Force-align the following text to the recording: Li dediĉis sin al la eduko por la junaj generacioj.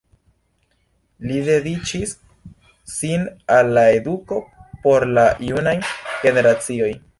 Li 1.31 1.41
dediĉis 1.49 2.15
sin 2.95 3.29
al 3.59 3.71
la 3.79 3.85
eduko 3.99 4.41
por 4.87 5.09
la 5.19 5.29
junaj 5.53 5.79
generacioj. 6.27 6.93